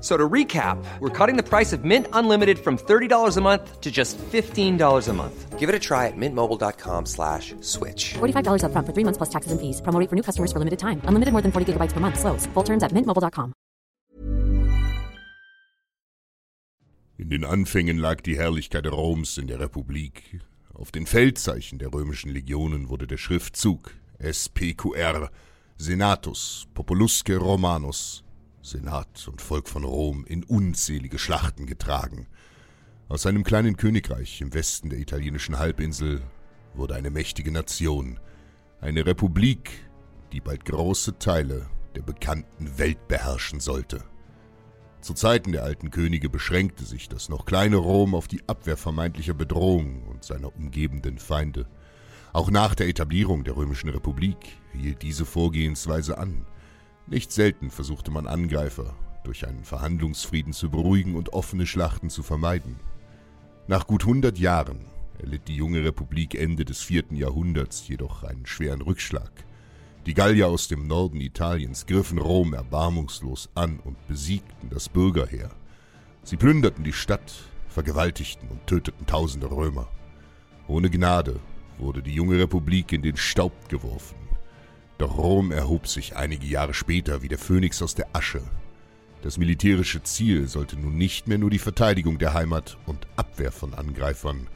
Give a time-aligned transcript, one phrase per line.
[0.00, 3.90] So to recap, we're cutting the price of Mint Unlimited from $30 a month to
[3.90, 5.58] just $15 a month.
[5.58, 8.14] Give it a try at mintmobile.com slash switch.
[8.20, 9.82] $45 upfront for three months plus taxes and fees.
[9.82, 11.02] Promo rate for new customers for limited time.
[11.08, 12.20] Unlimited more than 40 gigabytes per month.
[12.20, 12.46] Slows.
[12.54, 13.52] Full terms at mintmobile.com.
[17.18, 20.40] In den Anfängen lag die Herrlichkeit Roms in der Republik.
[20.72, 23.90] Auf den Feldzeichen der römischen Legionen wurde der Schriftzug
[24.20, 25.28] SPQR
[25.76, 28.22] Senatus Populusque Romanus
[28.62, 32.26] Senat und Volk von Rom in unzählige Schlachten getragen.
[33.08, 36.22] Aus einem kleinen Königreich im Westen der italienischen Halbinsel
[36.74, 38.20] wurde eine mächtige Nation,
[38.80, 39.70] eine Republik,
[40.32, 44.04] die bald große Teile der bekannten Welt beherrschen sollte.
[45.00, 49.34] Zu Zeiten der alten Könige beschränkte sich das noch kleine Rom auf die Abwehr vermeintlicher
[49.34, 51.66] Bedrohung und seiner umgebenden Feinde.
[52.32, 54.36] Auch nach der Etablierung der römischen Republik
[54.72, 56.44] hielt diese Vorgehensweise an.
[57.10, 62.76] Nicht selten versuchte man Angreifer durch einen Verhandlungsfrieden zu beruhigen und offene Schlachten zu vermeiden.
[63.66, 64.84] Nach gut hundert Jahren
[65.18, 69.32] erlitt die junge Republik Ende des vierten Jahrhunderts jedoch einen schweren Rückschlag.
[70.06, 75.50] Die Gallier aus dem Norden Italiens griffen Rom erbarmungslos an und besiegten das Bürgerheer.
[76.22, 77.32] Sie plünderten die Stadt,
[77.68, 79.88] vergewaltigten und töteten tausende Römer.
[80.66, 81.40] Ohne Gnade
[81.78, 84.27] wurde die junge Republik in den Staub geworfen.
[84.98, 88.42] Doch Rom erhob sich einige Jahre später wie der Phönix aus der Asche.
[89.22, 93.74] Das militärische Ziel sollte nun nicht mehr nur die Verteidigung der Heimat und Abwehr von
[93.74, 94.48] Angreifern,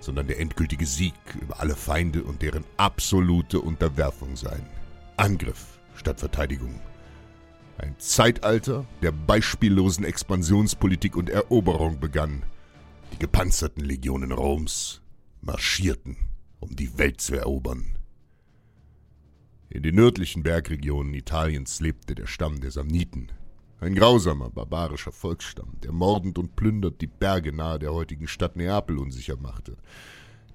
[0.00, 4.66] sondern der endgültige Sieg über alle Feinde und deren absolute Unterwerfung sein.
[5.16, 6.80] Angriff statt Verteidigung.
[7.78, 12.42] Ein Zeitalter der beispiellosen Expansionspolitik und Eroberung begann.
[13.12, 15.00] Die gepanzerten Legionen Roms
[15.40, 16.16] marschierten,
[16.58, 17.97] um die Welt zu erobern.
[19.70, 23.30] In den nördlichen Bergregionen Italiens lebte der Stamm der Samniten,
[23.80, 28.98] ein grausamer, barbarischer Volksstamm, der mordend und plündert die Berge nahe der heutigen Stadt Neapel
[28.98, 29.76] unsicher machte.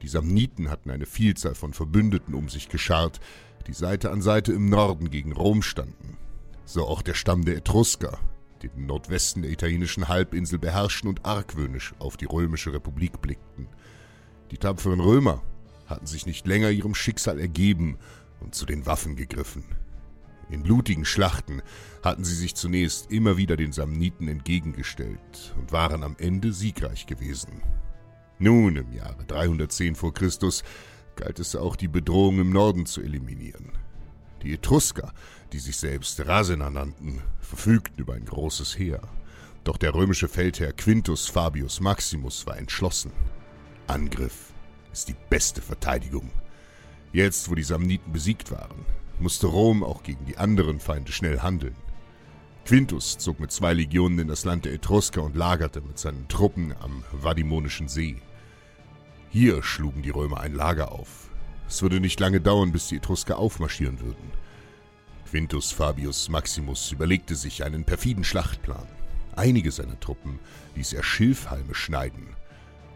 [0.02, 3.22] Die Samniten hatten eine Vielzahl von Verbündeten um sich geschart,
[3.68, 6.18] die Seite an Seite im Norden gegen Rom standen.
[6.66, 8.18] So auch der Stamm der Etrusker,
[8.64, 13.68] die den Nordwesten der italienischen Halbinsel beherrschten und argwöhnisch auf die römische Republik blickten.
[14.50, 15.44] Die tapferen Römer
[15.86, 18.00] hatten sich nicht länger ihrem Schicksal ergeben
[18.44, 19.64] und zu den Waffen gegriffen.
[20.50, 21.62] In blutigen Schlachten
[22.04, 27.64] hatten sie sich zunächst immer wieder den Samniten entgegengestellt und waren am Ende siegreich gewesen.
[28.40, 30.64] Nun, im Jahre 310 vor Christus,
[31.16, 33.72] galt es auch, die Bedrohung im Norden zu eliminieren.
[34.42, 35.14] Die Etrusker,
[35.54, 39.02] die sich selbst Rasena nannten, verfügten über ein großes Heer.
[39.64, 43.12] Doch der römische Feldherr Quintus Fabius Maximus war entschlossen.
[43.88, 44.52] Angriff
[44.92, 46.30] ist die beste Verteidigung.
[47.14, 48.86] Jetzt, wo die Samniten besiegt waren,
[49.20, 51.76] musste Rom auch gegen die anderen Feinde schnell handeln.
[52.66, 56.74] Quintus zog mit zwei Legionen in das Land der Etrusker und lagerte mit seinen Truppen
[56.82, 58.16] am Vadimonischen See.
[59.30, 61.30] Hier schlugen die Römer ein Lager auf.
[61.68, 64.32] Es würde nicht lange dauern, bis die Etrusker aufmarschieren würden.
[65.30, 68.88] Quintus Fabius Maximus überlegte sich einen perfiden Schlachtplan.
[69.36, 70.40] Einige seiner Truppen
[70.76, 72.36] ließ er Schilfhalme schneiden.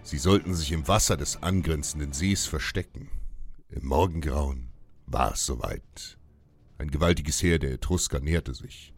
[0.01, 3.09] Sie sollten sich im Wasser des angrenzenden Sees verstecken.
[3.69, 4.69] Im Morgengrauen
[5.07, 6.17] war es soweit.
[6.77, 8.93] Ein gewaltiges Heer der Etrusker näherte sich.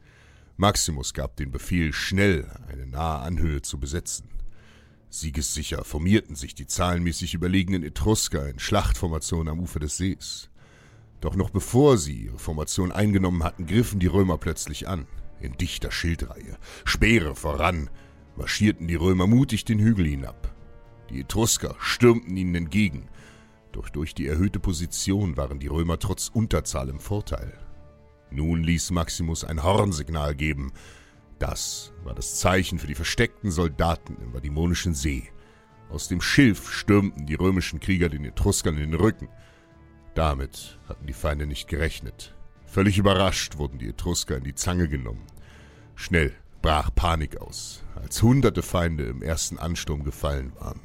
[0.57, 4.29] Maximus gab den Befehl, schnell eine nahe Anhöhe zu besetzen.
[5.09, 10.51] Siegessicher formierten sich die zahlenmäßig überlegenen Etrusker in Schlachtformation am Ufer des Sees.
[11.19, 15.07] Doch noch bevor sie ihre Formation eingenommen hatten, griffen die Römer plötzlich an.
[15.41, 17.89] in dichter Schildreihe, Speere voran,
[18.35, 20.53] marschierten die Römer mutig den Hügel hinab.
[21.09, 23.07] Die Etrusker stürmten ihnen entgegen,
[23.71, 27.53] doch durch die erhöhte Position waren die Römer trotz Unterzahl im Vorteil.
[28.31, 30.71] Nun ließ Maximus ein Hornsignal geben.
[31.39, 35.29] Das war das Zeichen für die versteckten Soldaten im Vadimonischen See.
[35.89, 39.29] Aus dem Schilf stürmten die römischen Krieger den Etruskern in den Rücken.
[40.13, 42.35] Damit hatten die Feinde nicht gerechnet.
[42.65, 45.25] Völlig überrascht wurden die Etrusker in die Zange genommen.
[45.95, 50.81] Schnell brach Panik aus, als hunderte Feinde im ersten Ansturm gefallen waren.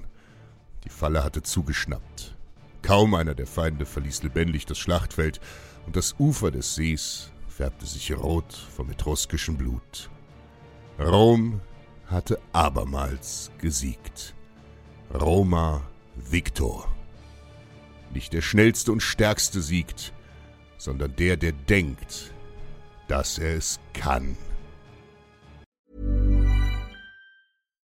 [0.84, 2.37] Die Falle hatte zugeschnappt.
[2.84, 5.40] Kaum einer der Feinde verließ lebendig das Schlachtfeld,
[5.86, 10.10] und das Ufer des Sees färbte sich rot vom etruskischen Blut.
[10.98, 11.62] Rom
[12.06, 14.34] hatte abermals gesiegt.
[15.14, 15.82] Roma
[16.14, 16.86] Victor.
[18.12, 20.12] Nicht der schnellste und stärkste siegt,
[20.76, 22.34] sondern der, der denkt,
[23.08, 24.37] dass er es kann.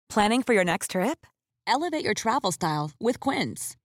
[0.10, 1.26] Planning for your next trip?
[1.66, 3.76] Elevate your travel style with Quince.